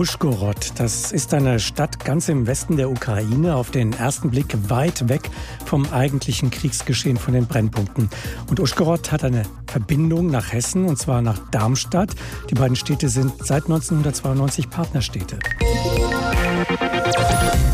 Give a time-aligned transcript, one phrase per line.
[0.00, 0.72] Uschgorod.
[0.76, 5.28] Das ist eine Stadt ganz im Westen der Ukraine, auf den ersten Blick weit weg
[5.66, 8.08] vom eigentlichen Kriegsgeschehen von den Brennpunkten.
[8.48, 12.14] Und Uschgorod hat eine Verbindung nach Hessen, und zwar nach Darmstadt.
[12.48, 15.38] Die beiden Städte sind seit 1992 Partnerstädte.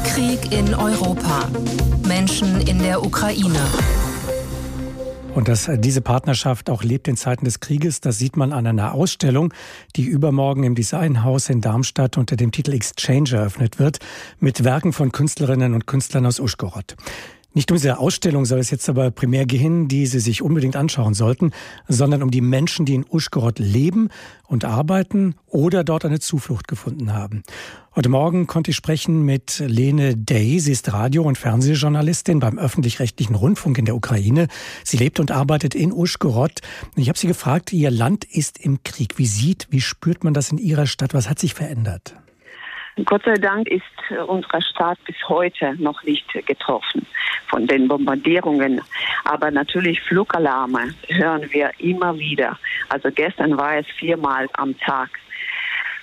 [0.09, 1.49] Krieg in Europa.
[2.09, 3.61] Menschen in der Ukraine.
[5.37, 8.95] Und dass diese Partnerschaft auch lebt in Zeiten des Krieges, das sieht man an einer
[8.95, 9.52] Ausstellung,
[9.95, 13.98] die übermorgen im Designhaus in Darmstadt unter dem Titel Exchange eröffnet wird,
[14.41, 16.97] mit Werken von Künstlerinnen und Künstlern aus Uschgorod.
[17.56, 21.14] Nicht um diese Ausstellung soll es jetzt aber primär gehen, die Sie sich unbedingt anschauen
[21.14, 21.52] sollten,
[21.88, 24.10] sondern um die Menschen, die in Uschgorod leben
[24.47, 27.45] und arbeiten oder dort eine Zuflucht gefunden haben.
[27.95, 30.59] Heute Morgen konnte ich sprechen mit Lene Day.
[30.59, 34.48] Sie ist Radio- und Fernsehjournalistin beim öffentlich-rechtlichen Rundfunk in der Ukraine.
[34.84, 36.61] Sie lebt und arbeitet in Uschgorod.
[36.95, 39.16] Ich habe sie gefragt, ihr Land ist im Krieg.
[39.16, 41.14] Wie sieht, wie spürt man das in ihrer Stadt?
[41.14, 42.16] Was hat sich verändert?
[43.05, 43.82] Gott sei Dank ist
[44.27, 47.06] unsere Stadt bis heute noch nicht getroffen
[47.48, 48.80] von den Bombardierungen.
[49.25, 52.58] Aber natürlich Flugalarme hören wir immer wieder.
[52.88, 55.11] Also gestern war es viermal am Tag.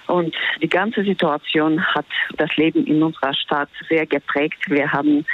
[0.07, 2.05] Und die ganze Situation hat
[2.37, 4.59] das Leben in unserer Stadt sehr geprägt.
[4.67, 5.25] Wir haben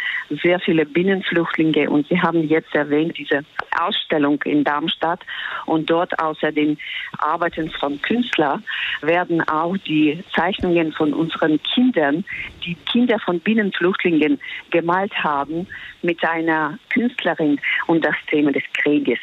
[0.41, 3.43] sehr viele Binnenflüchtlinge und Sie haben jetzt erwähnt diese
[3.79, 5.21] Ausstellung in Darmstadt
[5.65, 6.77] und dort außer den
[7.17, 8.63] Arbeiten von Künstlern
[9.01, 12.25] werden auch die Zeichnungen von unseren Kindern,
[12.65, 14.39] die Kinder von Binnenflüchtlingen
[14.71, 15.67] gemalt haben,
[16.01, 19.19] mit einer Künstlerin und das Thema des Krieges.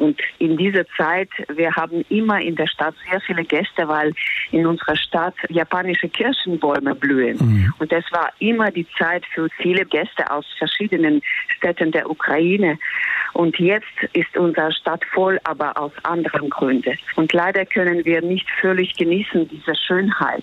[0.00, 4.12] Und in dieser Zeit, wir haben immer in der Stadt sehr viele Gäste, weil
[4.50, 7.36] in unserer Stadt japanische Kirschenbäume blühen.
[7.38, 7.74] Mhm.
[7.78, 11.22] Und das war immer die Zeit für viele Gäste aus verschiedenen
[11.56, 12.78] Städten der Ukraine.
[13.32, 16.98] Und jetzt ist unsere Stadt voll, aber aus anderen Gründen.
[17.16, 20.42] Und leider können wir nicht völlig genießen diese Schönheit.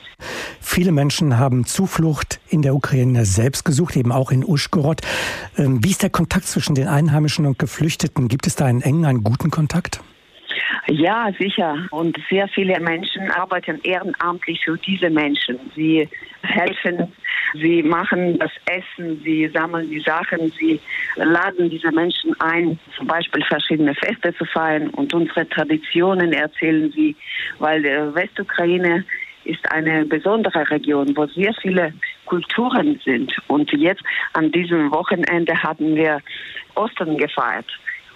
[0.78, 5.02] Viele Menschen haben Zuflucht in der Ukraine selbst gesucht, eben auch in Uschgorod.
[5.58, 8.28] Ähm, wie ist der Kontakt zwischen den Einheimischen und Geflüchteten?
[8.28, 10.02] Gibt es da einen engen, einen guten Kontakt?
[10.86, 11.88] Ja, sicher.
[11.90, 15.58] Und sehr viele Menschen arbeiten ehrenamtlich für diese Menschen.
[15.76, 16.08] Sie
[16.44, 17.12] helfen,
[17.56, 20.80] sie machen das Essen, sie sammeln die Sachen, sie
[21.16, 27.16] laden diese Menschen ein, zum Beispiel verschiedene Feste zu feiern und unsere Traditionen erzählen sie,
[27.58, 29.04] weil der Westukraine
[29.48, 31.94] ist eine besondere Region, wo sehr viele
[32.26, 33.34] Kulturen sind.
[33.48, 34.04] Und jetzt
[34.34, 36.20] an diesem Wochenende hatten wir
[36.76, 37.68] Ostern gefeiert.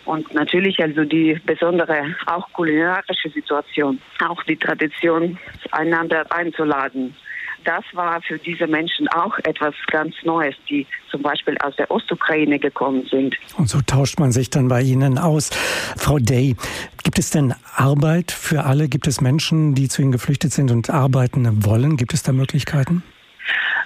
[0.06, 5.38] Und natürlich also die besondere, auch kulinarische Situation, auch die Tradition,
[5.72, 7.16] einander einzuladen.
[7.64, 12.60] Das war für diese Menschen auch etwas ganz Neues, die zum Beispiel aus der Ostukraine
[12.60, 13.36] gekommen sind.
[13.58, 15.50] Und so tauscht man sich dann bei Ihnen aus.
[15.98, 16.56] Frau Day,
[17.04, 18.88] gibt es denn Arbeit für alle?
[18.88, 21.98] Gibt es Menschen, die zu Ihnen geflüchtet sind und arbeiten wollen?
[21.98, 23.04] Gibt es da Möglichkeiten?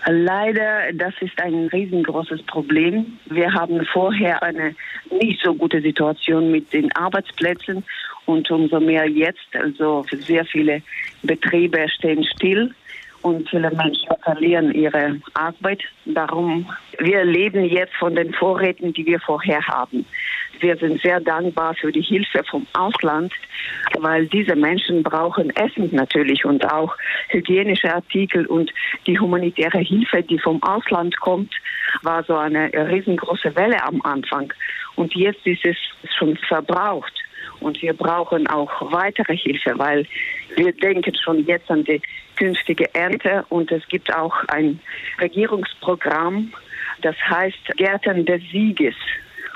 [0.07, 3.17] Leider, das ist ein riesengroßes Problem.
[3.25, 4.75] Wir haben vorher eine
[5.19, 7.83] nicht so gute Situation mit den Arbeitsplätzen
[8.25, 9.47] und umso mehr jetzt.
[9.53, 10.83] Also sehr viele
[11.23, 12.71] Betriebe stehen still
[13.25, 15.81] und viele Menschen verlieren ihre Arbeit.
[16.05, 16.69] Darum,
[16.99, 20.05] wir leben jetzt von den Vorräten, die wir vorher haben.
[20.59, 23.33] Wir sind sehr dankbar für die Hilfe vom Ausland,
[23.99, 26.95] weil diese Menschen brauchen Essen natürlich und auch
[27.29, 28.71] hygienische Artikel und
[29.07, 31.51] die humanitäre Hilfe, die vom Ausland kommt,
[32.03, 34.53] war so eine riesengroße Welle am Anfang.
[34.97, 35.77] Und jetzt ist es
[36.15, 37.24] schon verbraucht.
[37.65, 40.05] Und wir brauchen auch weitere Hilfe, weil
[40.55, 41.99] wir denken schon jetzt an die
[42.35, 44.79] künftige Ernte und es gibt auch ein
[45.19, 46.53] Regierungsprogramm,
[47.01, 48.93] das heißt Gärten des Sieges.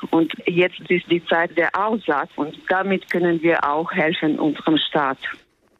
[0.09, 5.19] Und jetzt ist die Zeit der Aussaat und damit können wir auch helfen unserem Staat.